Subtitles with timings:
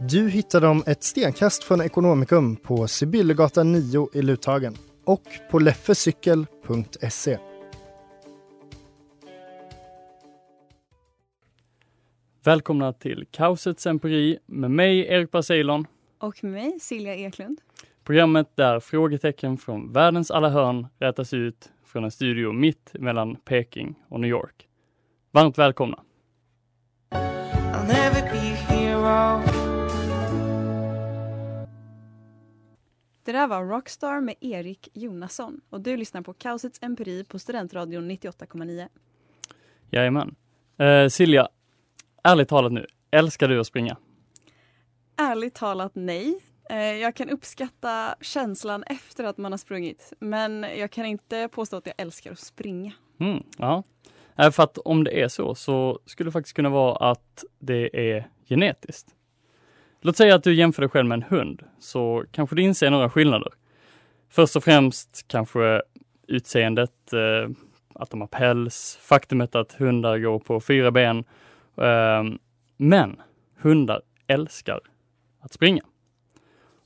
[0.00, 4.74] Du hittar dem ett stenkast från Ekonomikum på Sibyllegatan 9 i Luthagen
[5.04, 7.38] och på leffecykel.se.
[12.44, 15.86] Välkomna till Kaosets empiri med mig Erik Basilon.
[16.18, 17.60] Och med mig Silja Eklund.
[18.04, 23.94] Programmet där frågetecken från världens alla hörn rätas ut från en studio mitt mellan Peking
[24.08, 24.68] och New York.
[25.32, 25.98] Varmt välkomna!
[33.28, 38.10] Det där var Rockstar med Erik Jonasson och du lyssnar på Kaosets empiri på Studentradion
[38.10, 38.88] 98,9.
[39.90, 40.34] Jajamän.
[40.78, 41.48] Eh, Silja,
[42.24, 43.96] ärligt talat nu, älskar du att springa?
[45.16, 46.40] Ärligt talat nej.
[46.70, 51.76] Eh, jag kan uppskatta känslan efter att man har sprungit, men jag kan inte påstå
[51.76, 52.92] att jag älskar att springa.
[53.20, 53.82] Mm, ja.
[54.38, 58.16] Eh, för att om det är så, så skulle det faktiskt kunna vara att det
[58.16, 59.14] är genetiskt.
[60.00, 63.10] Låt säga att du jämför dig själv med en hund, så kanske du inser några
[63.10, 63.52] skillnader.
[64.30, 65.82] Först och främst kanske
[66.26, 67.50] utseendet, eh,
[67.94, 71.24] att de har päls, faktumet att hundar går på fyra ben.
[71.76, 72.24] Eh,
[72.76, 73.20] men
[73.60, 74.80] hundar älskar
[75.40, 75.82] att springa.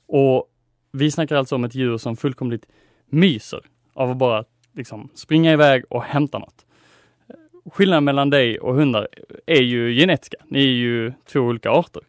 [0.07, 0.49] Och
[0.91, 2.65] vi snackar alltså om ett djur som fullkomligt
[3.05, 3.61] myser
[3.93, 6.65] av att bara liksom springa iväg och hämta något.
[7.65, 9.07] Skillnaden mellan dig och hundar
[9.45, 10.37] är ju genetiska.
[10.47, 12.01] Ni är ju två olika arter.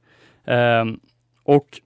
[0.44, 1.00] Ehm,
[1.42, 1.80] och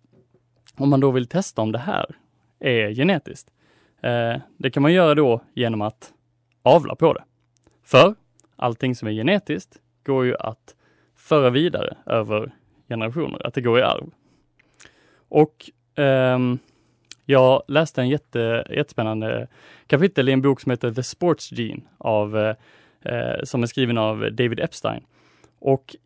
[0.77, 2.17] om man då vill testa om det här
[2.61, 3.51] är genetiskt,
[4.03, 6.13] eh, det kan man göra då genom att
[6.63, 7.25] avla på det.
[7.85, 8.15] För
[8.57, 10.75] allting som är genetiskt går ju att
[11.17, 12.53] föra vidare över
[12.89, 14.11] generationer, att det går i arv.
[15.29, 16.59] Och um,
[17.25, 19.49] jag läste en jätte, jättespännande
[19.87, 22.55] kapitel i en bok som heter The Sports Gene av, uh,
[23.45, 25.05] som är skriven av David Epstein.
[25.59, 25.97] Och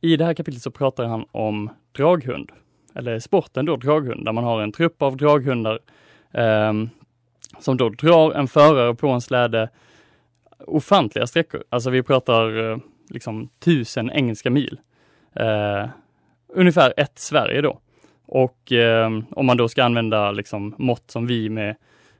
[0.00, 2.52] i det här kapitlet så pratar han om draghund,
[2.94, 5.78] eller sporten då draghund, där man har en trupp av draghundar
[6.32, 6.72] eh,
[7.58, 9.68] som då drar en förare på en släde
[10.66, 11.64] ofantliga sträckor.
[11.68, 12.78] Alltså vi pratar eh,
[13.10, 14.80] liksom tusen engelska mil.
[15.34, 15.88] Eh,
[16.48, 17.80] ungefär ett Sverige då.
[18.26, 21.76] Och eh, om man då ska använda liksom mått som vi med,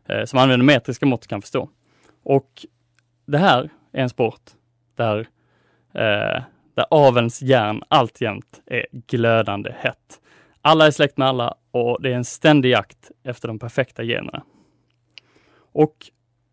[0.08, 1.68] eh, som använder metriska mått kan förstå.
[2.22, 2.66] Och
[3.26, 4.40] det här är en sport
[4.96, 5.28] där
[5.94, 6.42] eh,
[6.78, 10.20] där avelns järn alltjämt är glödande hett.
[10.62, 14.42] Alla är släkt med alla och det är en ständig jakt efter de perfekta generna.
[15.72, 15.96] Och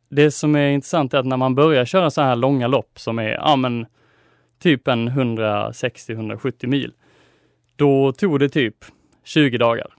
[0.10, 3.20] det som är intressant är att när man börjar köra så här långa lopp som
[3.20, 3.86] är, ja men,
[4.60, 6.94] typ en 160-170 mil,
[7.76, 8.86] då tog det typ
[9.24, 9.94] 20 dagar.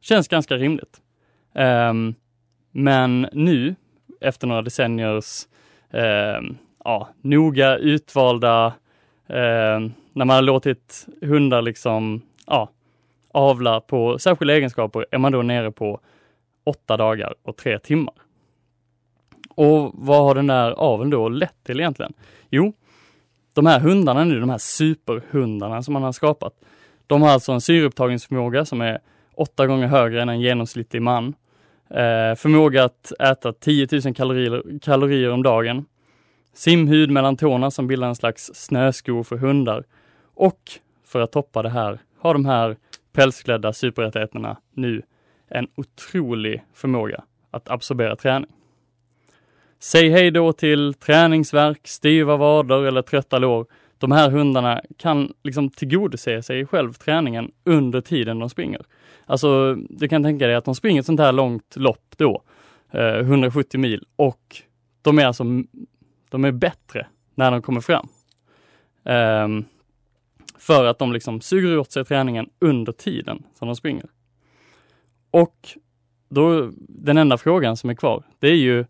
[0.00, 1.00] Känns ganska rimligt.
[1.54, 2.14] Um,
[2.70, 3.74] men nu,
[4.20, 5.46] efter några decenniers
[5.90, 8.72] um, ja, noga utvalda
[9.28, 9.80] eh,
[10.12, 12.70] när man har låtit hundar liksom, ja,
[13.32, 16.00] avla på särskilda egenskaper är man då nere på
[16.64, 18.14] åtta dagar och tre timmar.
[19.54, 22.12] Och vad har den där aveln då lett till egentligen?
[22.50, 22.72] Jo,
[23.54, 26.52] de här hundarna nu, de här superhundarna som man har skapat,
[27.06, 28.98] de har alltså en syreupptagningsförmåga som är
[29.34, 31.34] åtta gånger högre än en genomsnittlig man.
[31.90, 35.84] Eh, förmåga att äta 10 000 kalorier, kalorier om dagen.
[36.54, 39.84] Simhud mellan tårna som bildar en slags snöskor för hundar.
[40.34, 40.60] Och
[41.04, 42.76] för att toppa det här har de här
[43.12, 45.02] pälsklädda superrättigheterna nu
[45.48, 48.50] en otrolig förmåga att absorbera träning.
[49.78, 53.66] Säg hej då till träningsverk, styva vader eller trötta lår.
[53.98, 58.82] De här hundarna kan liksom tillgodose sig själv träningen under tiden de springer.
[59.26, 62.42] Alltså, du kan tänka dig att de springer ett sånt här långt lopp då,
[62.90, 64.62] eh, 170 mil och
[65.02, 65.44] de är alltså
[66.34, 68.08] de är bättre när de kommer fram.
[69.02, 69.64] Um,
[70.58, 74.06] för att de liksom suger åt sig träningen under tiden som de springer.
[75.30, 75.68] och
[76.28, 78.84] då, den enda frågan som är kvar, det är ju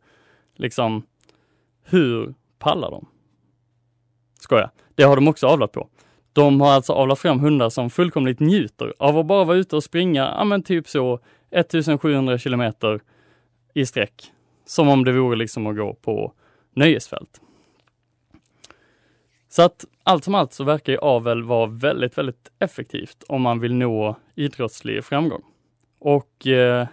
[0.55, 1.07] liksom
[1.83, 3.07] hur pallar de?
[4.39, 5.89] Skoja, det har de också avlat på.
[6.33, 9.85] De har alltså avlat fram hundar som fullkomligt njuter av att bara vara ute och
[9.85, 11.21] springa, ja men typ så
[11.51, 13.01] 1700 kilometer
[13.75, 14.33] i sträck.
[14.67, 16.33] Som om det vore liksom att gå på
[16.77, 17.41] nöjesfält.
[19.49, 23.61] Så att allt som allt så verkar ju avel vara väldigt, väldigt effektivt om man
[23.61, 25.43] vill nå idrottslig framgång.
[25.99, 26.87] Och eh,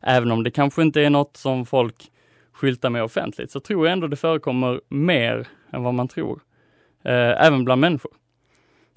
[0.00, 2.10] även om det kanske inte är något som folk
[2.52, 6.40] skyltar med offentligt så tror jag ändå det förekommer mer än vad man tror.
[7.04, 8.12] Eh, även bland människor.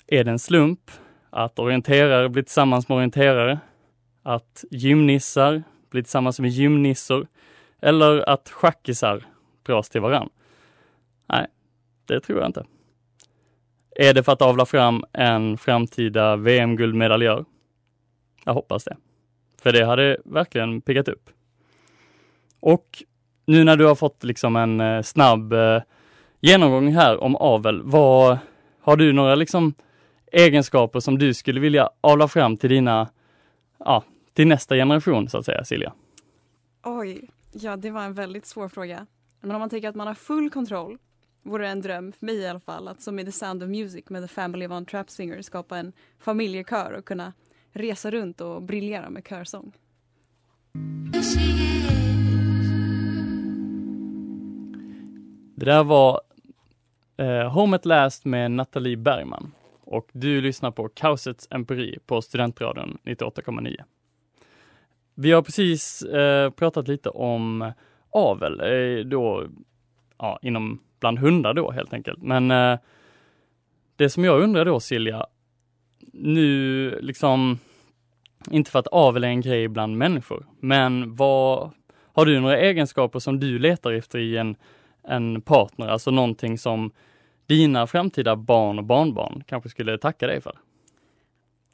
[0.07, 0.92] Är det en slump
[1.30, 3.60] att orienterare blir tillsammans med orienterare?
[4.24, 7.28] Att gymnissar blir tillsammans med gymnissor?
[7.81, 9.24] Eller att schackisar
[9.63, 10.30] dras till varann?
[11.28, 11.48] Nej,
[12.06, 12.66] det tror jag inte.
[13.96, 17.46] Är det för att avla fram en framtida VM-guldmedaljör?
[18.46, 18.98] Jag hoppas det.
[19.62, 21.30] För det hade verkligen piggat upp.
[22.60, 23.04] Och
[23.46, 25.81] nu när du har fått liksom en eh, snabb eh,
[26.40, 28.38] genomgång här om avel, vad,
[28.81, 29.74] har du några liksom
[30.31, 33.10] egenskaper som du skulle vilja avla fram till dina,
[33.80, 34.04] ja,
[34.34, 35.94] till nästa generation så att säga, Silja?
[36.84, 39.07] Oj, ja det var en väldigt svår fråga.
[39.42, 40.98] Men om man tänker att man har full kontroll
[41.44, 43.70] vore det en dröm, för mig i alla fall, att som i The Sound of
[43.70, 47.34] Music med The Family of On Trap Singer skapa en familjekör och kunna
[47.72, 49.72] resa runt och briljera med körsång.
[55.56, 56.22] Det där var
[57.18, 59.52] eh, Home at Last med Nathalie Bergman
[59.82, 63.84] och du lyssnar på Kaosets empiri på Studentradion 98,9.
[65.16, 67.74] Vi har precis eh, pratat lite om
[68.12, 69.48] avel, eh, då
[70.18, 72.22] ja, inom bland hundar då helt enkelt.
[72.22, 72.80] Men eh,
[73.96, 75.25] det som jag undrar då Silja,
[76.13, 77.60] nu liksom,
[78.52, 81.72] inte för att avel är en grej bland människor, men vad,
[82.13, 84.56] har du några egenskaper som du letar efter i en,
[85.04, 86.92] en partner, alltså någonting som
[87.46, 90.60] dina framtida barn och barnbarn kanske skulle tacka dig för?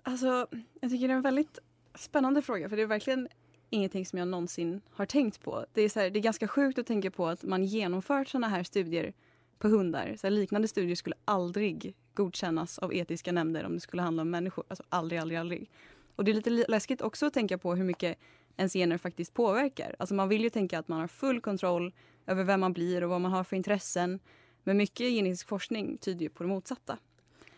[0.04, 0.48] Alltså,
[0.81, 1.60] jag tycker det är en väldigt
[1.95, 3.28] spännande fråga för det är verkligen
[3.69, 5.66] ingenting som jag någonsin har tänkt på.
[5.74, 8.48] Det är, så här, det är ganska sjukt att tänka på att man genomfört sådana
[8.48, 9.14] här studier
[9.60, 10.16] på hundar.
[10.18, 14.30] Så här, liknande studier skulle aldrig godkännas av etiska nämnder om det skulle handla om
[14.30, 14.66] människor.
[14.68, 15.69] Alltså aldrig, aldrig, aldrig.
[16.16, 18.18] Och det är lite läskigt också att tänka på hur mycket
[18.58, 19.96] ens gener faktiskt påverkar.
[20.00, 21.94] Alltså man vill ju tänka att man har full kontroll
[22.25, 24.19] över vem man blir och vad man har för intressen.
[24.64, 26.98] Men mycket genetisk forskning tyder ju på det motsatta.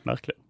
[0.04, 0.42] Verkligen.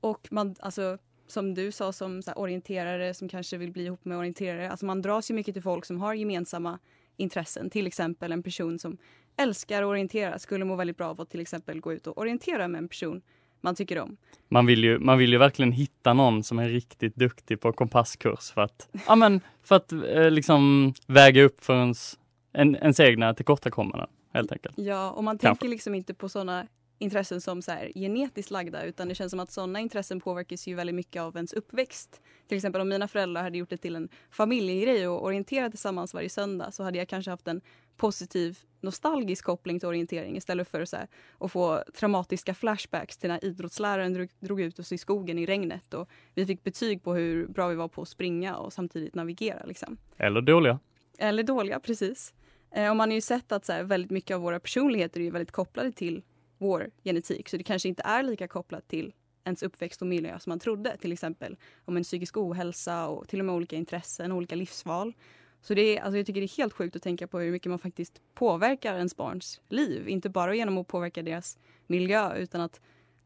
[0.00, 4.18] Och man, alltså, som du sa som här, orienterare som kanske vill bli ihop med
[4.18, 4.70] orienterare.
[4.70, 6.78] Alltså man dras ju mycket till folk som har gemensamma
[7.16, 7.70] intressen.
[7.70, 8.98] Till exempel en person som
[9.36, 12.68] älskar att orientera skulle må väldigt bra av att till exempel gå ut och orientera
[12.68, 13.22] med en person
[13.60, 14.16] man tycker om.
[14.48, 18.50] Man vill ju, man vill ju verkligen hitta någon som är riktigt duktig på kompasskurs
[18.50, 22.18] för att, ja men, för att eh, liksom väga upp för ens,
[22.52, 24.78] en, ens egna tillkortakommanden helt enkelt.
[24.78, 25.60] Ja, och man Kanske.
[25.60, 26.66] tänker liksom inte på sådana
[26.98, 30.74] intressen som så här genetiskt lagda utan det känns som att sådana intressen påverkas ju
[30.74, 32.22] väldigt mycket av ens uppväxt.
[32.48, 36.28] Till exempel om mina föräldrar hade gjort det till en familjegrej och orienterat tillsammans varje
[36.28, 37.60] söndag så hade jag kanske haft en
[37.96, 41.08] positiv nostalgisk koppling till orientering istället för så här,
[41.38, 45.94] att få traumatiska flashbacks till när idrottsläraren drog, drog ut oss i skogen i regnet
[45.94, 49.66] och vi fick betyg på hur bra vi var på att springa och samtidigt navigera.
[49.66, 49.96] Liksom.
[50.16, 50.78] Eller dåliga.
[51.18, 52.34] Eller dåliga, precis.
[52.70, 55.30] Eh, och man har ju sett att så här, väldigt mycket av våra personligheter är
[55.30, 56.22] väldigt kopplade till
[56.58, 57.48] vår genetik.
[57.48, 59.12] Så det kanske inte är lika kopplat till
[59.44, 60.96] ens uppväxt och miljö som man trodde.
[60.96, 65.14] Till exempel om en psykisk ohälsa och till och med olika intressen och olika livsval.
[65.60, 67.70] Så det är, alltså jag tycker det är helt sjukt att tänka på hur mycket
[67.70, 70.08] man faktiskt påverkar ens barns liv.
[70.08, 72.80] Inte bara genom att påverka deras miljö utan att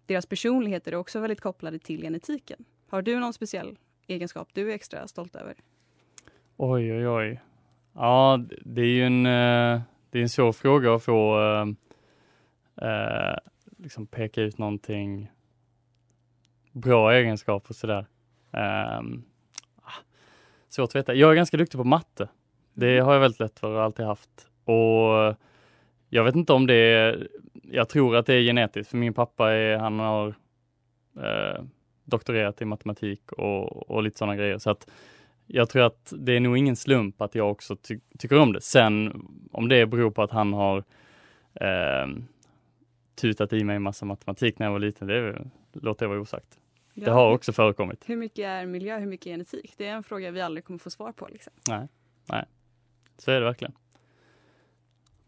[0.07, 2.65] deras personligheter är också väldigt kopplade till genetiken.
[2.89, 5.55] Har du någon speciell egenskap du är extra stolt över?
[6.57, 7.41] Oj, oj, oj.
[7.95, 11.67] Ja, det är ju en, eh, det är en svår fråga att få eh,
[12.83, 13.37] eh,
[13.79, 15.31] liksom peka ut någonting
[16.73, 18.07] bra egenskaper sådär.
[18.99, 19.25] Um,
[20.69, 21.15] svårt att veta.
[21.15, 22.29] Jag är ganska duktig på matte.
[22.75, 24.49] Det har jag väldigt lätt för och alltid haft.
[24.65, 25.37] Och
[26.09, 27.29] jag vet inte om det är,
[27.63, 30.35] jag tror att det är genetiskt, för min pappa är, han har
[31.17, 31.65] eh,
[32.05, 34.59] doktorerat i matematik och, och lite sådana grejer.
[34.59, 34.91] Så att
[35.47, 38.61] jag tror att det är nog ingen slump att jag också ty tycker om det.
[38.61, 40.85] Sen om det beror på att han har
[41.55, 42.07] eh,
[43.23, 46.59] tutat i mig en massa matematik när jag var liten, det låter jag vara osagt.
[46.95, 48.03] Det Ja, har hur- också förekommit.
[48.07, 49.75] Hur mycket är miljö, hur mycket är genetik?
[49.77, 51.29] Det är en fråga vi aldrig kommer få svar på.
[51.29, 51.53] Liksom.
[51.69, 51.89] Nej,
[52.29, 52.45] nej,
[53.19, 53.73] så är det verkligen.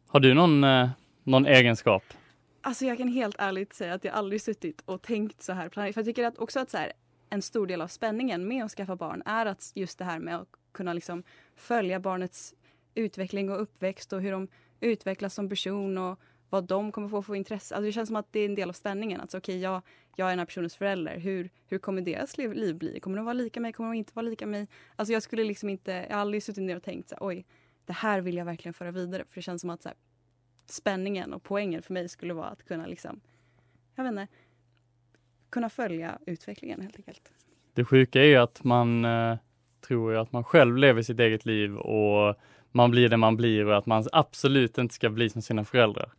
[0.06, 0.88] Har du någon, eh,
[1.22, 2.02] någon egenskap?
[2.60, 5.68] Alltså jag kan helt ärligt säga att jag aldrig suttit och tänkt så här.
[5.68, 6.92] För jag tycker att också att så här,
[7.30, 10.36] en stor del av spänningen med att skaffa barn är att just det här med
[10.36, 11.22] att kunna liksom
[11.56, 12.54] följa barnets
[12.94, 14.48] utveckling och uppväxt och hur de
[14.80, 16.18] utvecklas som person och
[16.54, 17.74] vad de kommer få för intresse.
[17.74, 19.20] Alltså det känns som att det är en del av spänningen.
[19.20, 19.82] Alltså okej, jag,
[20.16, 21.18] jag är den här personens förälder.
[21.18, 23.00] Hur, hur kommer deras liv, liv bli?
[23.00, 23.72] Kommer de vara lika mig?
[23.72, 24.68] Kommer de inte vara lika mig?
[24.96, 27.46] Alltså jag skulle liksom inte, jag har aldrig suttit ner och tänkt så här, oj,
[27.84, 29.24] det här vill jag verkligen föra vidare.
[29.28, 29.96] För det känns som att så här,
[30.66, 33.20] spänningen och poängen för mig skulle vara att kunna liksom,
[33.94, 34.26] jag vet inte,
[35.50, 37.32] kunna följa utvecklingen helt enkelt.
[37.72, 39.36] Det sjuka är ju att man eh,
[39.80, 42.34] tror ju att man själv lever sitt eget liv och
[42.72, 46.12] man blir det man blir och att man absolut inte ska bli som sina föräldrar.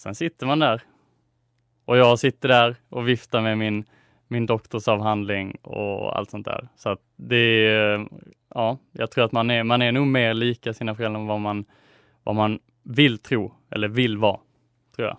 [0.00, 0.82] Sen sitter man där
[1.84, 3.84] och jag sitter där och viftar med min,
[4.28, 6.68] min doktorsavhandling och allt sånt där.
[6.76, 8.08] Så att det är,
[8.48, 11.40] ja, jag tror att man är, man är nog mer lika sina föräldrar än vad
[11.40, 11.64] man,
[12.22, 14.40] vad man vill tro eller vill vara,
[14.96, 15.18] tror jag.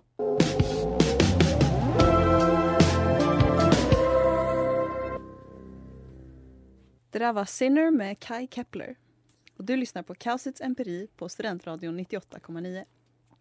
[7.11, 8.95] Det där var Sinner med Kai Kepler.
[9.57, 12.85] Och du lyssnar på Kaosets empiri på Studentradion 98,9.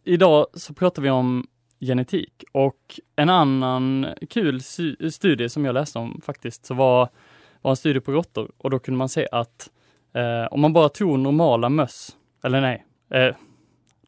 [0.05, 1.47] Idag så pratar vi om
[1.81, 4.61] genetik och en annan kul
[5.13, 7.09] studie som jag läste om faktiskt så var,
[7.63, 9.71] var en studie på råttor och då kunde man se att
[10.13, 13.35] eh, om man bara tog normala möss, eller nej, eh,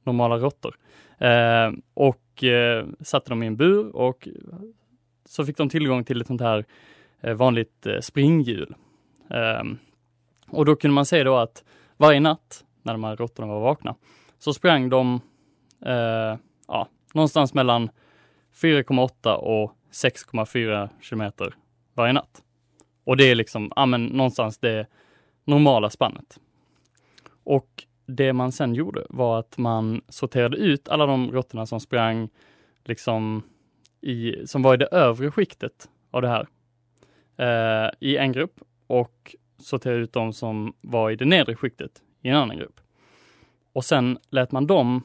[0.05, 0.77] normala råttor
[1.19, 4.29] eh, och eh, satte dem i en bur och
[5.25, 6.65] så fick de tillgång till ett sånt här
[7.21, 8.75] eh, vanligt eh, springhjul.
[9.31, 9.79] Ehm,
[10.49, 11.65] och då kunde man se då att
[11.97, 13.95] varje natt när de här råttorna var vakna
[14.39, 15.21] så sprang de
[15.87, 17.91] eh, ja, någonstans mellan
[18.55, 21.55] 4,8 och 6,4 kilometer
[21.95, 22.43] varje natt.
[23.05, 24.87] Och det är liksom, ja men någonstans det
[25.45, 26.41] normala spannet.
[27.45, 32.29] Och det man sen gjorde var att man sorterade ut alla de råttorna som sprang
[32.85, 33.43] liksom
[34.01, 36.49] i, som var i det övre skiktet av det här
[37.37, 42.29] eh, i en grupp och sorterade ut de som var i det nedre skiktet i
[42.29, 42.81] en annan grupp.
[43.73, 45.03] Och sen lät man dem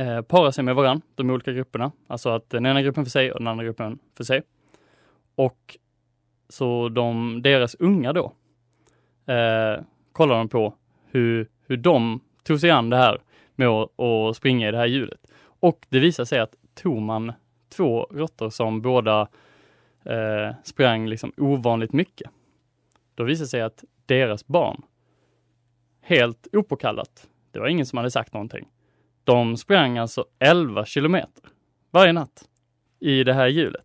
[0.00, 1.92] eh, para sig med varandra, de olika grupperna.
[2.06, 4.42] Alltså att den ena gruppen för sig och den andra gruppen för sig.
[5.34, 5.78] Och
[6.48, 8.32] så de, deras unga då,
[9.26, 10.74] eh, kollar de på
[11.06, 13.20] hur, hur de tog sig an det här
[13.54, 15.26] med att, att springa i det här hjulet.
[15.42, 17.32] Och det visar sig att tog man
[17.68, 19.28] två råttor som båda
[20.04, 22.30] eh, sprang liksom ovanligt mycket,
[23.14, 24.82] då visar det sig att deras barn,
[26.00, 28.68] helt opåkallat, det var ingen som hade sagt någonting,
[29.30, 31.44] de sprang alltså 11 kilometer
[31.90, 32.48] varje natt
[33.00, 33.84] i det här hjulet.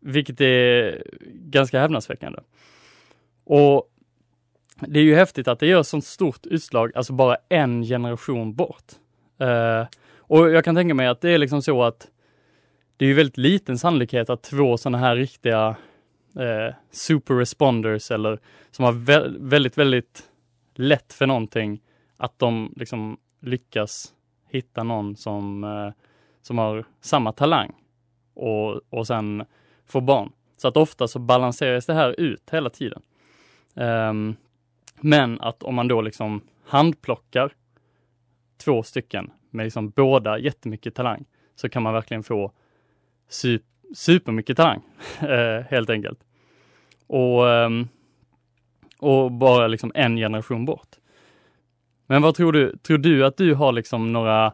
[0.00, 1.02] Vilket är
[1.32, 2.40] ganska häpnadsväckande.
[3.44, 3.92] Och
[4.80, 8.92] det är ju häftigt att det gör sånt stort utslag, alltså bara en generation bort.
[9.42, 12.08] Uh, och jag kan tänka mig att det är liksom så att
[12.96, 15.68] det är ju väldigt liten sannolikhet att två sådana här riktiga
[16.36, 18.38] uh, super responders eller
[18.70, 20.22] som har vä väldigt, väldigt
[20.74, 21.80] lätt för någonting,
[22.16, 24.12] att de liksom lyckas
[24.50, 25.92] hitta någon som, eh,
[26.42, 27.72] som har samma talang
[28.34, 29.44] och, och sen
[29.86, 30.32] få barn.
[30.56, 33.02] Så att ofta så balanseras det här ut hela tiden.
[33.74, 34.36] Um,
[35.00, 37.52] men att om man då liksom handplockar
[38.56, 41.24] två stycken med liksom båda jättemycket talang
[41.54, 42.52] så kan man verkligen få
[43.28, 43.62] sup
[43.94, 44.82] supermycket talang
[45.20, 46.24] eh, helt enkelt.
[47.06, 47.88] Och, um,
[48.98, 50.97] och bara liksom en generation bort.
[52.08, 52.76] Men vad tror du?
[52.76, 54.46] Tror du att du har liksom några,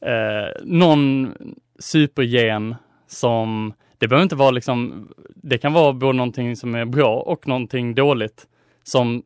[0.00, 1.34] eh, någon
[1.78, 2.74] supergen
[3.06, 7.48] som, det behöver inte vara liksom, det kan vara både någonting som är bra och
[7.48, 8.46] någonting dåligt
[8.82, 9.22] som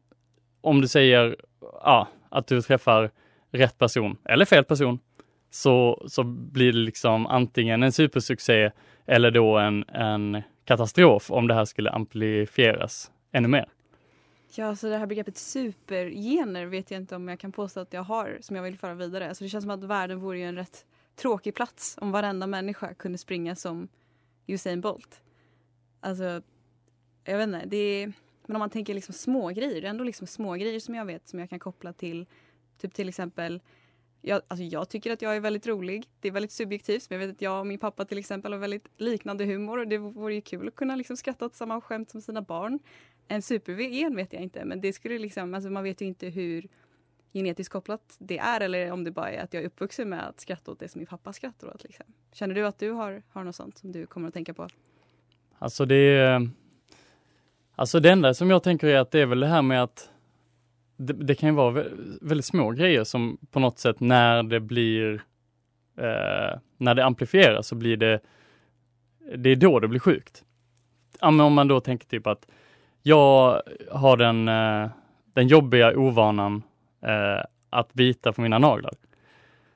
[0.60, 3.10] om du säger ja, att du träffar
[3.52, 4.98] rätt person eller fel person
[5.50, 8.70] så, så blir det liksom antingen en supersuccé
[9.06, 13.66] eller då en, en katastrof om det här skulle amplifieras ännu mer.
[14.54, 18.02] Ja, så det här begreppet supergener vet jag inte om jag kan påstå att jag
[18.02, 19.28] har som jag vill föra vidare.
[19.28, 22.94] Alltså det känns som att världen vore ju en rätt tråkig plats om varenda människa
[22.94, 23.88] kunde springa som
[24.46, 25.20] Usain Bolt.
[26.00, 26.42] Alltså,
[27.24, 28.12] jag vet inte, det är
[28.46, 31.04] men om man tänker liksom små grejer, det är ändå liksom små grejer som jag
[31.04, 32.26] vet som jag kan koppla till
[32.78, 33.60] typ till exempel
[34.22, 36.08] jag, alltså jag tycker att jag är väldigt rolig.
[36.20, 37.10] Det är väldigt subjektivt.
[37.10, 39.88] Men jag vet att jag och min pappa till exempel har väldigt liknande humor och
[39.88, 42.78] det vore ju kul att kunna liksom skratta åt samma skämt som sina barn.
[43.28, 46.68] En supergen vet jag inte, men det skulle liksom, alltså man vet ju inte hur
[47.32, 50.40] genetiskt kopplat det är eller om det bara är att jag är uppvuxen med att
[50.40, 51.84] skratta åt det som min pappa skrattar åt.
[51.84, 52.06] Liksom.
[52.32, 54.68] Känner du att du har, har något sånt som du kommer att tänka på?
[55.58, 56.50] Alltså det är
[57.74, 60.10] Alltså det enda som jag tänker är att det är väl det här med att
[60.96, 61.84] det, det kan ju vara
[62.20, 65.14] väldigt små grejer som på något sätt när det blir
[65.96, 68.20] eh, när det amplifieras så blir det
[69.36, 70.44] det är då det blir sjukt.
[71.20, 72.50] Ja, men om man då tänker typ att
[73.02, 74.90] jag har den, eh,
[75.32, 76.62] den jobbiga ovanan
[77.02, 78.92] eh, att bita på mina naglar.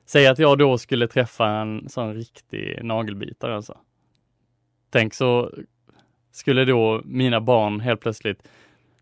[0.05, 3.77] Säg att jag då skulle träffa en sån riktig nagelbitare alltså.
[4.89, 5.51] Tänk så
[6.31, 8.47] skulle då mina barn helt plötsligt,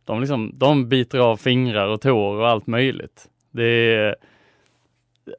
[0.03, 3.29] de, liksom, de biter av fingrar och tår och allt möjligt.
[3.51, 4.15] Det är,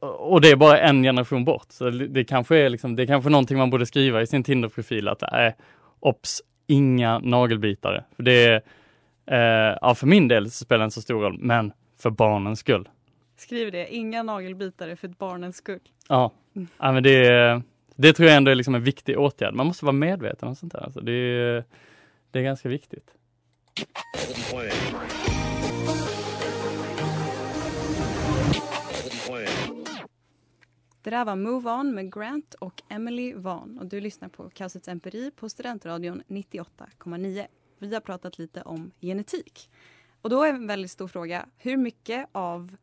[0.00, 1.66] och det är bara en generation bort.
[1.68, 4.44] Så det, det kanske är liksom, det är kanske någonting man borde skriva i sin
[4.44, 5.52] Tinder-profil att äh,
[6.00, 8.04] ops, inga nagelbitare.
[8.16, 8.62] För det är,
[9.26, 12.58] eh, ja, för min del så spelar det inte så stor roll, men för barnens
[12.58, 12.88] skull.
[13.37, 15.80] Skriv det, inga nagelbitare för barnens skull.
[16.08, 16.32] Ja,
[16.78, 17.62] ja men det,
[17.96, 19.54] det tror jag ändå är liksom en viktig åtgärd.
[19.54, 20.80] Man måste vara medveten om sånt här.
[20.80, 21.64] Alltså det, är,
[22.30, 23.11] det är ganska viktigt.
[31.06, 34.88] Det där var Move On med Grant och Emily Vaughn och du lyssnar på Kaosets
[34.88, 37.46] Empiri på Studentradion 98,9.
[37.78, 39.70] Vi har pratat lite om genetik.
[40.22, 42.76] Och då är en väldigt stor fråga, hur mycket av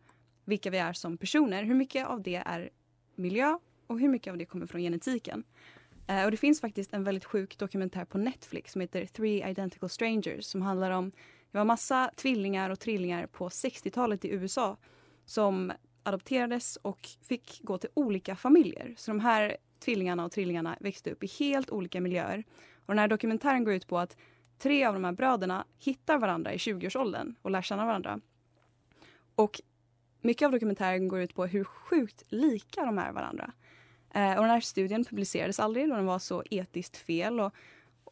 [0.46, 2.70] vilka vi är som personer, hur mycket av det är
[3.16, 5.44] miljö och hur mycket av det kommer från genetiken?
[6.08, 9.90] Eh, och det finns faktiskt en väldigt sjuk dokumentär på Netflix som heter Three Identical
[9.90, 11.12] Strangers som handlar om,
[11.52, 14.78] det var massa tvillingar och trillingar på 60-talet i USA
[15.26, 15.72] som
[16.04, 18.94] adopterades och fick gå till olika familjer.
[18.98, 22.44] Så de här tvillingarna och trillingarna växte upp i helt olika miljöer.
[22.86, 24.18] Och den här dokumentären går ut på att
[24.58, 28.20] tre av de här bröderna hittar varandra i 20-årsåldern och lär känna varandra.
[29.36, 29.62] Och
[30.22, 33.54] mycket av dokumentären går ut på hur sjukt lika de är varandra.
[34.14, 37.54] Eh, och den här studien publicerades aldrig då den var så etiskt fel och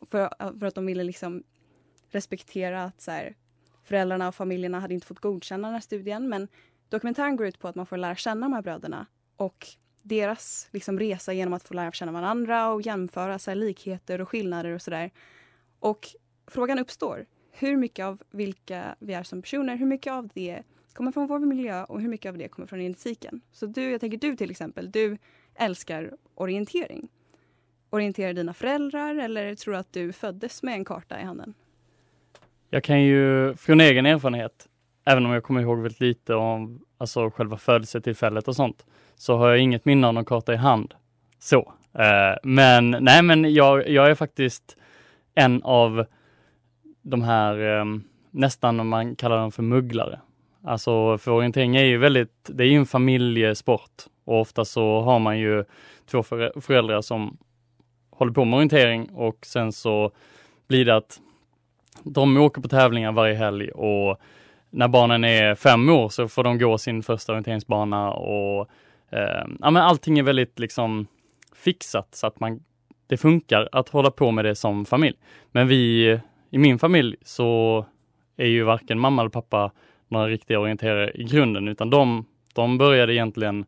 [0.01, 0.29] för,
[0.59, 1.43] för att de ville liksom
[2.09, 3.35] respektera att så här,
[3.83, 6.29] föräldrarna och familjerna hade inte fått godkänna den här studien.
[6.29, 6.47] Men
[6.91, 9.05] dokumentären går ut på att man får lära känna de här bröderna
[9.35, 9.67] och
[10.01, 14.29] deras liksom, resa genom att få lära känna varandra och jämföra så här, likheter och
[14.29, 15.11] skillnader och sådär.
[15.79, 16.07] Och
[16.47, 21.11] frågan uppstår, hur mycket av vilka vi är som personer, hur mycket av det kommer
[21.11, 23.41] från vår miljö och hur mycket av det kommer från genetiken?
[23.51, 25.17] Så du, jag tänker du till exempel, du
[25.55, 27.09] älskar orientering.
[27.89, 31.53] Orienterar dina föräldrar eller tror du att du föddes med en karta i handen?
[32.69, 34.67] Jag kan ju från egen erfarenhet,
[35.11, 39.49] även om jag kommer ihåg väldigt lite om alltså själva födelsetillfället och sånt, så har
[39.49, 40.93] jag inget minne av någon karta i hand.
[41.39, 41.73] Så.
[41.93, 44.77] Eh, men nej, men jag, jag är faktiskt
[45.35, 46.05] en av
[47.01, 47.85] de här, eh,
[48.31, 50.19] nästan om man kallar dem för mugglare.
[50.63, 53.91] Alltså för orientering är ju väldigt, det är ju en familjesport
[54.25, 55.63] och ofta så har man ju
[56.05, 56.23] två
[56.61, 57.37] föräldrar som
[58.09, 60.11] håller på med orientering och sen så
[60.67, 61.19] blir det att
[62.03, 64.19] de åker på tävlingar varje helg och
[64.71, 68.69] när barnen är fem år så får de gå sin första orienteringsbana och
[69.11, 71.07] eh, ja, men allting är väldigt liksom
[71.55, 72.63] fixat så att man,
[73.07, 75.17] det funkar att hålla på med det som familj.
[75.51, 77.85] Men vi, i min familj så
[78.37, 79.71] är ju varken mamma eller pappa
[80.07, 83.65] några riktiga orienterare i grunden, utan de, de började egentligen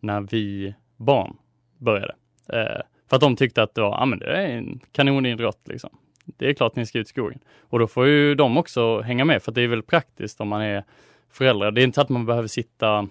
[0.00, 1.36] när vi barn
[1.78, 2.14] började.
[2.48, 5.90] Eh, för att de tyckte att det var, ah, men det är en kanonidrott liksom.
[6.24, 7.38] Det är klart ni ska ut i skogen.
[7.60, 10.62] Och då får ju de också hänga med, för det är väldigt praktiskt om man
[10.62, 10.84] är
[11.30, 11.70] förälder.
[11.70, 13.08] Det är inte så att man behöver sitta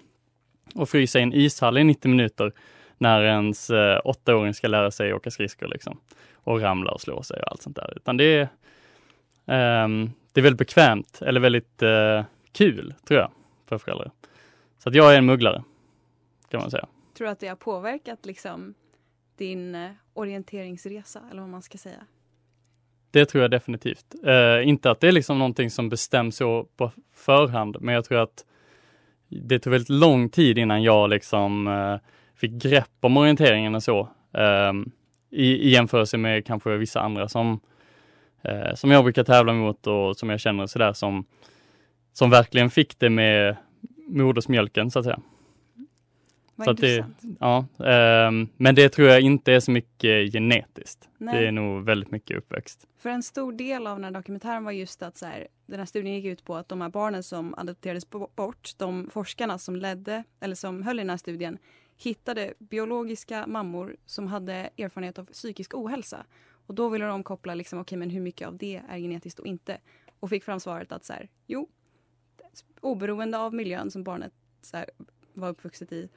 [0.74, 2.52] och frysa i en ishall i 90 minuter
[2.98, 6.00] när ens eh, åttaåring ska lära sig åka skridskor liksom.
[6.34, 7.92] Och ramla och slå sig och allt sånt där.
[7.96, 8.42] Utan det är,
[9.46, 9.88] eh,
[10.32, 13.30] det är väldigt bekvämt, eller väldigt eh, kul, tror jag,
[13.66, 14.10] för föräldrar.
[14.78, 15.62] Så att jag är en mugglare,
[16.48, 16.86] kan man säga.
[17.16, 18.74] Tror du att det har påverkat liksom
[19.36, 22.06] din eh, orienteringsresa, eller vad man ska säga?
[23.14, 24.14] Det tror jag definitivt.
[24.26, 28.18] Eh, inte att det är liksom någonting som bestäms så på förhand, men jag tror
[28.18, 28.44] att
[29.28, 31.96] det tog väldigt lång tid innan jag liksom eh,
[32.36, 34.08] fick grepp om orienteringen och så.
[34.32, 34.72] Eh,
[35.30, 37.60] i, I jämförelse med kanske vissa andra som,
[38.42, 41.24] eh, som jag brukar tävla mot och som jag känner sådär som,
[42.12, 43.56] som verkligen fick det med
[44.08, 45.20] modersmjölken så att säga.
[46.56, 47.36] Vad Så att det, intressant.
[47.40, 51.08] ja, ehm, men det tror jag inte är så mycket genetiskt.
[51.18, 51.40] Nej.
[51.40, 52.86] Det är nog väldigt mycket uppväxt.
[52.98, 55.86] För en stor del av den här dokumentären var just att så här, den här
[55.86, 59.76] studien gick ut på att de här barnen som adopterades bo- bort, de forskarna som
[59.76, 61.58] ledde eller som höll i den här studien
[61.96, 66.26] hittade biologiska mammor som hade erfarenhet av psykisk ohälsa.
[66.66, 69.46] Och då ville de koppla liksom, okej men hur mycket av det är genetiskt och
[69.46, 69.78] inte?
[70.20, 71.68] Och fick fram svaret att så här, jo,
[72.80, 74.86] oberoende av miljön som barnet så här,
[75.32, 76.08] var uppvuxet i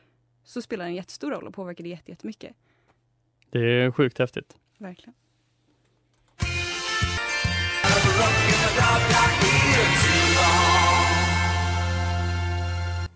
[0.47, 2.55] så spelar det en jättestor roll och påverkar det jätte- jättemycket.
[3.49, 4.57] Det är sjukt häftigt.
[4.77, 5.13] Verkligen.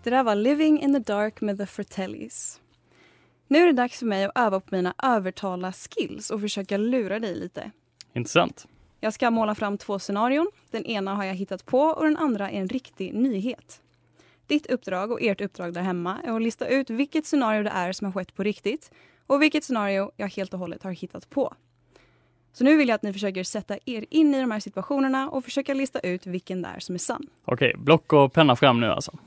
[0.04, 2.60] Det där var Living in the Dark med The Fratellis.
[3.48, 7.18] Nu är det dags för mig att öva på mina övertala skills och försöka lura
[7.18, 7.70] dig lite.
[8.12, 8.66] Intressant.
[9.00, 10.50] Jag ska måla fram två scenarion.
[10.70, 13.82] Den ena har jag hittat på och den andra är en riktig nyhet.
[14.46, 17.92] Ditt uppdrag och ert uppdrag där hemma är att lista ut vilket scenario det är
[17.92, 18.90] som har skett på riktigt
[19.26, 21.54] och vilket scenario jag helt och hållet har hittat på.
[22.52, 25.44] Så nu vill jag att ni försöker sätta er in i de här situationerna och
[25.44, 27.26] försöka lista ut vilken det är som är sann.
[27.44, 29.18] Okej, block och penna fram nu alltså.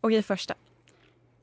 [0.00, 0.54] Okej, första.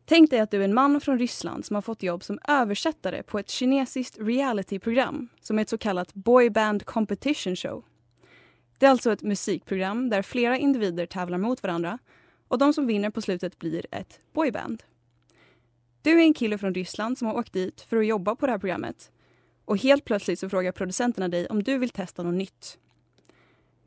[0.06, 3.24] Tänk dig att du är en man från Ryssland som har fått jobb som översättare
[3.24, 7.84] på ett kinesiskt realityprogram som är ett så kallat boyband competition show.
[8.80, 12.00] Det är alltså ett musikprogram där flera individer tävlar mot varandra
[12.47, 14.84] och de som vinner på slutet blir ett boyband.
[16.01, 18.51] Du är en kille från Ryssland som har åkt dit för att jobba på det
[18.51, 19.12] här programmet
[19.65, 22.77] och helt plötsligt så frågar producenterna dig om du vill testa något nytt.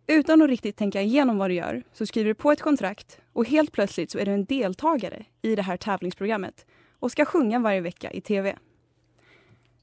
[0.07, 3.49] Utan att riktigt tänka igenom vad du gör så skriver du på ett kontrakt och
[3.49, 6.67] helt plötsligt så är du en deltagare i det här tävlingsprogrammet
[6.99, 8.57] och ska sjunga varje vecka i tv.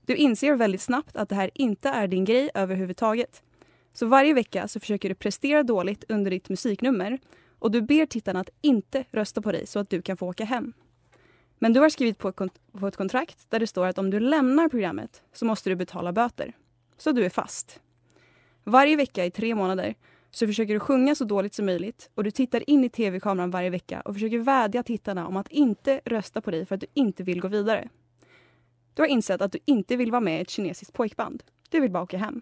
[0.06, 3.44] Du inser väldigt snabbt att det här inte är din grej överhuvudtaget.
[3.94, 7.20] Så varje vecka så försöker du prestera dåligt under ditt musiknummer
[7.60, 10.46] och du ber tittarna att inte rösta på dig så att du kan få åka
[10.46, 10.74] hem.
[11.60, 14.10] Men du har skrivit på ett, kont- på ett kontrakt där det står att om
[14.10, 16.54] du lämnar programmet så måste du betala böter.
[16.98, 17.80] Så du är fast.
[18.64, 19.96] Varje vecka i tre månader
[20.32, 23.70] så försöker du sjunga så dåligt som möjligt och du tittar in i tv-kameran varje
[23.70, 27.24] vecka och försöker vädja tittarna om att inte rösta på dig för att du inte
[27.24, 27.90] vill gå vidare.
[28.94, 31.44] Du har insett att du inte vill vara med i ett kinesiskt pojkband.
[31.70, 32.42] Du vill bara åka hem.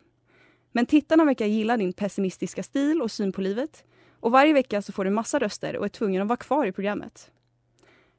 [0.71, 3.83] Men tittarna verkar gilla din pessimistiska stil och syn på livet
[4.23, 6.71] och varje vecka så får du massa röster och är tvungen att vara kvar i
[6.71, 7.31] programmet.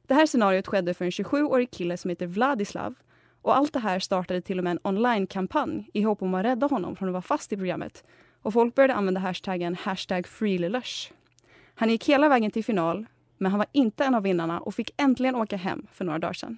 [0.07, 2.95] Det här scenariot skedde för en 27-årig kille som heter Vladislav
[3.41, 6.67] och allt det här startade till och med en online-kampanj i hopp om att rädda
[6.67, 8.03] honom från att vara fast i programmet.
[8.41, 11.11] Och folk började använda hashtaggen hashtag freelilush.
[11.75, 13.05] Han gick hela vägen till final,
[13.37, 16.33] men han var inte en av vinnarna och fick äntligen åka hem för några dagar
[16.33, 16.57] sedan.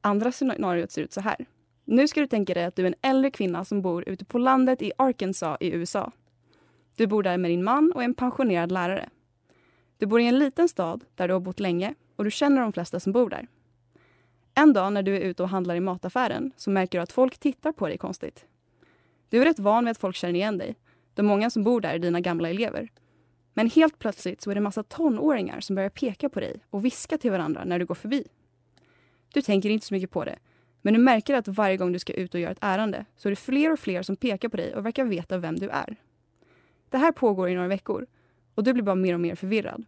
[0.00, 1.46] Andra scenariot ser ut så här.
[1.84, 4.38] Nu ska du tänka dig att du är en äldre kvinna som bor ute på
[4.38, 6.12] landet i Arkansas i USA.
[6.96, 9.08] Du bor där med din man och är en pensionerad lärare.
[9.98, 12.72] Du bor i en liten stad där du har bott länge och du känner de
[12.72, 13.46] flesta som bor där.
[14.54, 17.38] En dag när du är ute och handlar i mataffären så märker du att folk
[17.38, 18.44] tittar på dig konstigt.
[19.28, 20.76] Du är rätt van vid att folk känner igen dig,
[21.14, 22.88] då många som bor där är dina gamla elever.
[23.54, 27.18] Men helt plötsligt så är det massa tonåringar som börjar peka på dig och viska
[27.18, 28.24] till varandra när du går förbi.
[29.32, 30.38] Du tänker inte så mycket på det,
[30.82, 33.30] men du märker att varje gång du ska ut och göra ett ärende så är
[33.30, 35.96] det fler och fler som pekar på dig och verkar veta vem du är.
[36.94, 38.06] Det här pågår i några veckor
[38.54, 39.84] och du blir bara mer och mer förvirrad.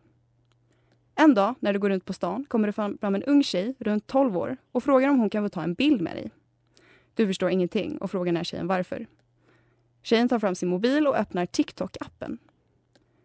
[1.15, 4.07] En dag när du går runt på stan kommer det fram en ung tjej runt
[4.07, 6.31] 12 år och frågar om hon kan få ta en bild med dig.
[7.15, 9.07] Du förstår ingenting och frågar den här tjejen varför.
[10.03, 12.39] Tjejen tar fram sin mobil och öppnar TikTok-appen.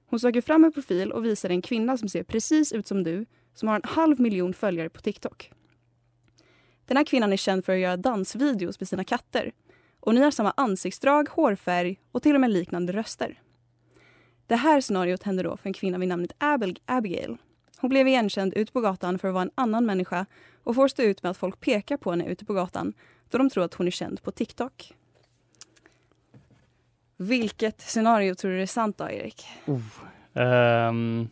[0.05, 3.25] Hon söker fram en profil och visar en kvinna som ser precis ut som du
[3.53, 5.51] som har en halv miljon följare på TikTok.
[6.85, 9.51] Den här kvinnan är känd för att göra dansvideos med sina katter
[9.99, 13.37] och ni har samma ansiktsdrag, hårfärg och till och med liknande röster.
[14.51, 17.37] Det här scenariot hände då för en kvinna vid namnet Abel- Abigail.
[17.77, 20.25] Hon blev igenkänd ute på gatan för att vara en annan människa
[20.63, 22.93] och får stå ut med att folk pekar på henne ute på gatan
[23.29, 24.93] då de tror att hon är känd på TikTok.
[27.17, 29.45] Vilket scenario tror du är sant då, Erik?
[30.33, 31.27] Ehm,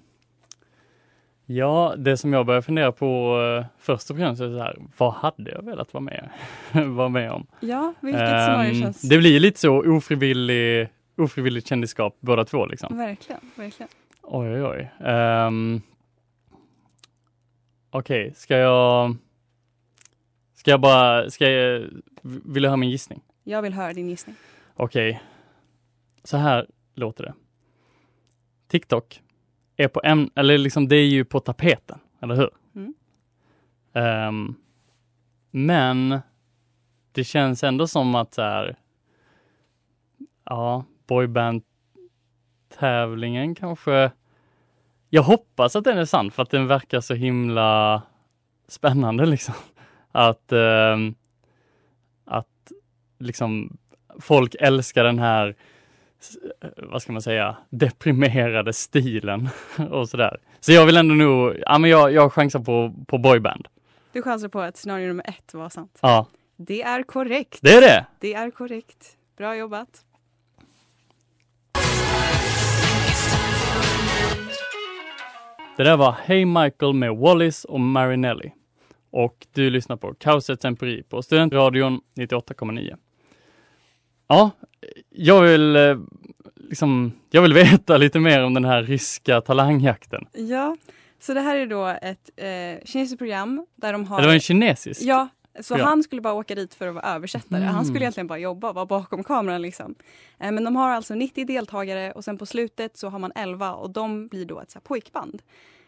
[1.45, 5.13] ja, det som jag börjar fundera på uh, först och främst är så här, vad
[5.13, 6.29] hade jag velat vara med,
[6.95, 7.47] vara med om?
[7.59, 9.01] Ja, vilket Ehm, scenario känns...
[9.01, 12.97] Det blir lite så ofrivillig, ofrivilligt kändisskap båda två liksom.
[12.97, 13.89] Verkligen, verkligen.
[14.21, 15.07] Oj, oj, oj.
[15.11, 15.81] Um,
[17.91, 19.15] Okej, ska jag...
[20.53, 21.89] Ska jag bara, ska jag,
[22.21, 23.21] vill du ha min gissning?
[23.43, 24.35] Jag vill höra din gissning.
[24.75, 25.21] Okej,
[26.23, 27.33] så här låter det.
[28.67, 29.21] TikTok
[29.75, 32.49] är på en, eller liksom det är ju på tapeten, eller hur?
[32.75, 32.93] Mm.
[33.93, 34.55] Ehm,
[35.51, 36.19] men
[37.11, 38.77] det känns ändå som att så här,
[40.43, 41.63] ja, boyband
[42.79, 44.11] tävlingen kanske.
[45.09, 48.01] Jag hoppas att den är sann för att den verkar så himla
[48.67, 49.53] spännande liksom.
[50.11, 51.15] Att, ehm,
[52.25, 52.71] att
[53.19, 53.77] liksom
[54.19, 55.55] folk älskar den här,
[56.19, 56.37] s-
[56.77, 59.49] vad ska man säga, deprimerade stilen
[59.91, 60.37] och sådär.
[60.59, 63.67] Så jag vill ändå nog, ja men jag, jag chansar på, på boyband.
[64.11, 65.99] Du chansar på att scenario nummer ett var sant.
[66.01, 67.59] Ja, Det är korrekt.
[67.61, 68.05] det är det.
[68.19, 69.17] Det är korrekt.
[69.37, 70.05] Bra jobbat.
[75.79, 78.51] Det där var Hey Michael med Wallis och Marinelli.
[79.11, 82.95] Och du lyssnar på Kaosets Empiri på Studentradion 98,9.
[84.27, 84.51] Ja,
[85.09, 85.97] jag vill eh,
[86.55, 90.25] liksom, jag vill veta lite mer om den här ryska talangjakten.
[90.33, 90.77] Ja,
[91.19, 94.21] så det här är då ett eh, kinesiskt program där de har...
[94.21, 95.01] Det var en kinesisk?
[95.01, 95.27] Ja,
[95.61, 95.83] Så Ja.
[95.85, 97.63] han skulle bara åka dit för att vara översättare.
[97.63, 98.03] Han skulle Mm.
[98.03, 99.95] egentligen bara jobba, vara bakom kameran liksom.
[100.39, 103.73] Eh, Men de har alltså 90 deltagare och sen på slutet så har man 11
[103.73, 105.41] och de blir då ett så pojkband.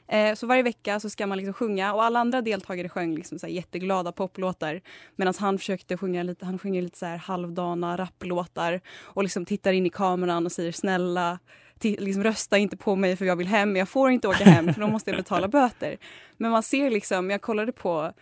[0.07, 3.39] Eh, Så varje vecka så ska man liksom sjunga och alla andra deltagare sjöng liksom
[3.39, 4.81] så jätteglada poplåtar
[5.15, 9.73] medan han försökte sjunga lite, han sjunger lite så här halvdana rapplåtar och liksom tittar
[9.73, 11.39] in i kameran och säger snälla
[11.83, 14.81] liksom rösta inte på mig för jag vill hem, jag får inte åka hem för
[14.81, 15.97] då måste jag betala böter.
[16.37, 18.13] Men man ser liksom, jag kollade på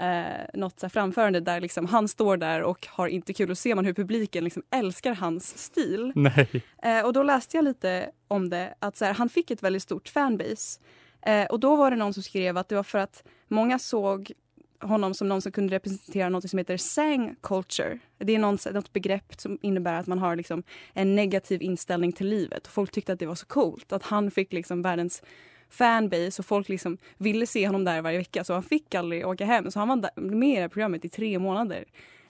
[0.00, 3.74] eh, något så framförande där liksom han står där och har inte kul och ser
[3.74, 6.12] man hur publiken liksom älskar hans stil.
[6.14, 6.62] Nej.
[6.82, 9.82] Eh, och då läste jag lite om det, att så här, han fick ett väldigt
[9.82, 10.80] stort fanbase.
[11.22, 14.32] Eh, och då var det någon som skrev att det var för att många såg
[14.80, 17.98] honom som någon som kunde representera något som heter sang culture.
[18.18, 20.62] Det är någon, något begrepp som innebär att man har liksom
[20.94, 22.66] en negativ inställning till livet.
[22.66, 25.22] Och folk tyckte att det var så coolt att han fick liksom världens
[25.70, 29.44] fanbase och folk liksom ville se honom där varje vecka så han fick aldrig åka
[29.44, 29.70] hem.
[29.70, 31.84] Så han var där, med i programmet i tre månader.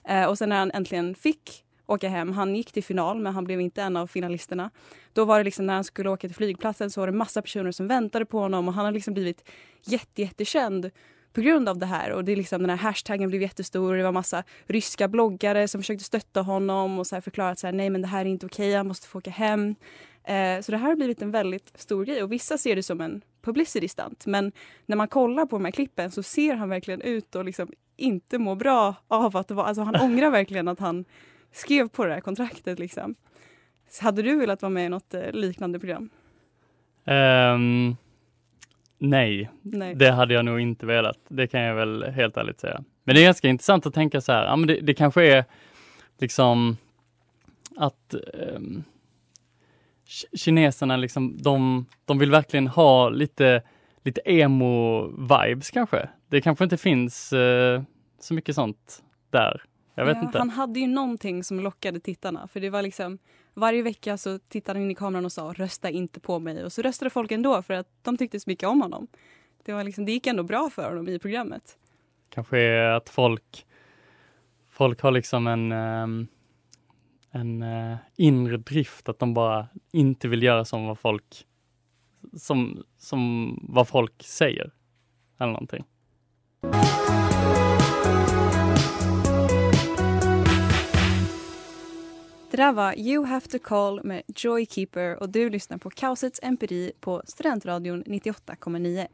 [0.07, 3.43] Eh, och sen när han äntligen fick åka hem, han gick till final men han
[3.43, 4.71] blev inte en av finalisterna.
[5.13, 7.71] Då var det liksom när han skulle åka till flygplatsen så var det massa personer
[7.71, 9.49] som väntade på honom och han har liksom blivit
[9.83, 10.91] jätte, jättekänd
[11.33, 12.11] på grund av det här.
[12.11, 13.95] Och det är liksom, den här hashtaggen blev jättestor.
[13.95, 17.67] Det var massa ryska bloggare som försökte stötta honom och så här förklara att så
[17.67, 19.75] här, nej men det här är inte okej, han måste få åka hem.
[20.23, 23.01] Eh, så det här har blivit en väldigt stor grej och vissa ser det som
[23.01, 24.25] en publicity stunt.
[24.25, 24.51] Men
[24.85, 28.37] när man kollar på de här klippen så ser han verkligen ut och liksom inte
[28.37, 31.05] må bra av att det var, alltså han ångrar verkligen att han
[31.51, 33.15] skrev på det här kontraktet liksom.
[33.89, 36.09] Så hade du velat vara med i något eh, liknande program?
[37.05, 37.95] Ehm,
[38.97, 39.95] nej, Nej.
[39.95, 41.17] det hade jag nog inte velat.
[41.27, 42.83] Det kan jag väl helt ärligt säga.
[43.03, 45.45] Men det är ganska intressant att tänka så här, ja men det, det kanske är
[46.19, 46.77] liksom
[47.75, 48.83] att ki-
[50.33, 53.61] kineserna liksom, de, de vill verkligen ha lite,
[54.03, 56.09] lite emo-vibes kanske.
[56.27, 57.81] Det kanske inte finns eh,
[58.19, 59.63] så mycket sånt där.
[59.95, 60.37] Jag vet ja, inte.
[60.37, 62.47] Han hade ju någonting som lockade tittarna.
[62.47, 63.19] För det var liksom
[63.53, 66.63] Varje vecka så tittade han in i kameran och sa rösta inte på mig.
[66.63, 69.07] Och så röstade folk ändå för att de tyckte så mycket om honom.
[69.65, 71.77] Det, var liksom, det gick ändå bra för honom i programmet.
[72.29, 73.65] Kanske att folk,
[74.69, 76.27] folk har liksom en, ehm,
[77.31, 81.45] en eh, inre drift att de bara inte vill göra som vad folk,
[82.37, 84.71] som, som vad folk säger.
[85.39, 85.83] Eller någonting.
[92.51, 96.91] Det där var You have to call med Joykeeper och du lyssnar på Kaosets empiri
[96.99, 99.07] på Studentradion 98,9.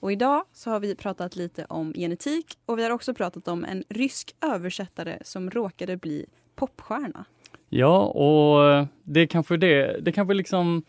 [0.00, 3.64] Och idag så har vi pratat lite om genetik och vi har också pratat om
[3.64, 7.24] en rysk översättare som råkade bli popstjärna.
[7.72, 10.82] Ja, och eh, det kanske det, det kanske liksom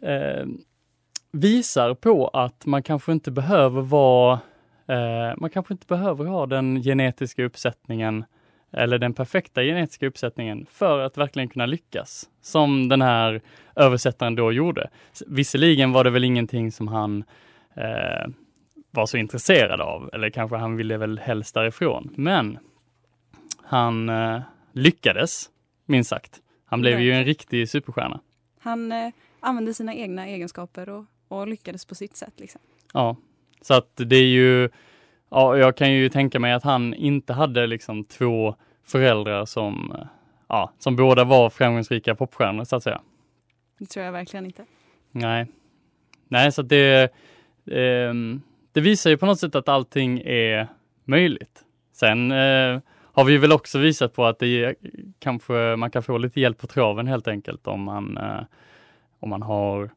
[0.00, 0.46] eh,
[1.32, 4.32] visar på att man kanske inte behöver vara,
[4.88, 8.24] eh, man kanske inte behöver ha den genetiska uppsättningen
[8.72, 13.40] eller den perfekta genetiska uppsättningen för att verkligen kunna lyckas, som den här
[13.76, 14.90] översättaren då gjorde.
[15.26, 17.24] Visserligen var det väl ingenting som han
[17.74, 18.30] eh,
[18.90, 22.58] var så intresserad av, eller kanske han ville väl helst därifrån, men
[23.62, 24.40] han eh,
[24.72, 25.50] lyckades,
[25.86, 26.40] minst sagt.
[26.64, 28.20] Han blev ju en riktig superstjärna.
[28.58, 32.32] Han eh, använde sina egna egenskaper och, och lyckades på sitt sätt.
[32.36, 32.60] Liksom.
[32.92, 33.16] Ja,
[33.60, 34.68] så att det är ju,
[35.30, 40.06] ja, jag kan ju tänka mig att han inte hade liksom två föräldrar som, eh,
[40.48, 43.00] ja, som båda var framgångsrika popstjärnor så att säga.
[43.78, 44.64] Det tror jag verkligen inte.
[45.10, 45.46] Nej,
[46.28, 47.12] nej, så att det,
[47.70, 48.42] ehm,
[48.72, 50.68] det visar ju på något sätt att allting är
[51.04, 51.64] möjligt.
[51.92, 52.80] Sen eh,
[53.14, 54.74] har vi väl också visat på att det är,
[55.18, 58.40] kanske man kan få lite hjälp på traven helt enkelt om man, eh,
[59.20, 59.90] om man har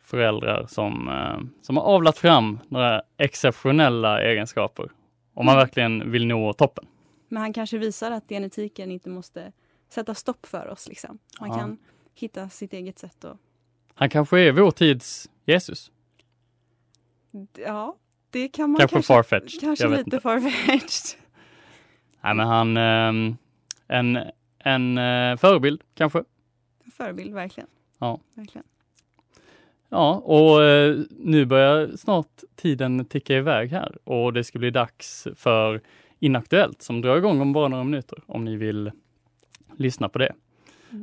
[0.00, 4.90] föräldrar som, eh, som har avlat fram några exceptionella egenskaper.
[5.34, 6.86] Om man verkligen vill nå toppen.
[7.28, 9.52] Men han kanske visar att genetiken inte måste
[9.88, 10.88] sätta stopp för oss.
[10.88, 11.18] Liksom.
[11.40, 11.58] Man Ja.
[11.58, 11.78] kan
[12.14, 13.24] hitta sitt eget sätt.
[13.24, 13.36] Och,
[13.94, 15.90] Han kanske är vår tids Jesus.
[17.58, 17.96] ja,
[18.30, 19.40] det kan man Kanske kanske...
[19.60, 21.20] Kanske lite farfetched.
[22.26, 23.36] Nej, men han, ehm,
[23.88, 24.18] en,
[24.58, 26.18] en eh, förebild kanske.
[26.84, 27.68] En förebild, verkligen.
[27.98, 28.20] Ja.
[28.34, 28.64] verkligen.
[29.88, 35.28] Ja, och eh, nu börjar snart tiden ticka iväg här och det ska bli dags
[35.36, 35.80] för
[36.18, 38.90] Inaktuellt som drar igång om bara några minuter om ni vill
[39.76, 40.32] lyssna på det.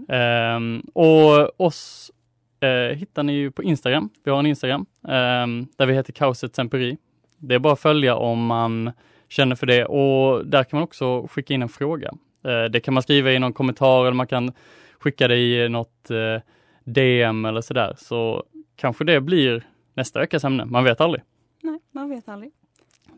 [0.09, 2.11] Ehm, och oss
[2.59, 4.09] eh, hittar ni ju på Instagram.
[4.23, 6.97] Vi har en Instagram ehm, där vi heter Kaosets Empiri.
[7.37, 8.91] Det är bara att följa om man
[9.33, 12.11] känner för det och där kan man också skicka in en fråga.
[12.45, 14.51] Eh, det kan man skriva i någon kommentar eller man kan
[14.99, 16.41] skicka det i något eh,
[16.83, 17.95] DM eller sådär.
[17.97, 18.43] Så
[18.75, 20.65] kanske det blir nästa veckas ämne.
[20.65, 21.23] Man vet aldrig.
[21.61, 22.51] Nej, man vet aldrig.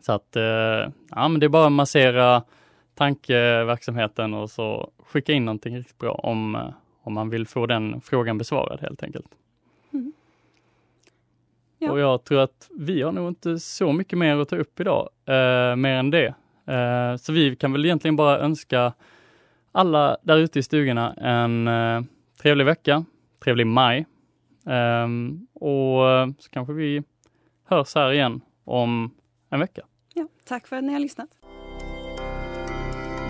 [0.02, 0.42] Så att, eh,
[1.10, 2.42] ja men det är bara att massera
[2.94, 8.38] tankeverksamheten och så skicka in någonting riktigt bra om, om man vill få den frågan
[8.38, 9.26] besvarad helt enkelt.
[11.86, 11.92] Ja.
[11.92, 15.08] Och jag tror att vi har nog inte så mycket mer att ta upp idag,
[15.26, 16.34] eh, mer än det.
[16.66, 18.92] Eh, så vi kan väl egentligen bara önska
[19.72, 22.00] alla där ute i stugorna en eh,
[22.42, 23.04] trevlig vecka,
[23.44, 24.06] trevlig maj.
[24.66, 27.02] Ehm, och eh, så kanske vi
[27.64, 29.14] hörs här igen om
[29.50, 29.82] en vecka.
[30.14, 31.28] Ja, tack för att ni har lyssnat.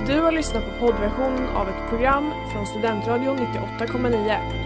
[0.06, 4.65] Du har lyssnat på poddversionen av ett program från Studentradion 98,9.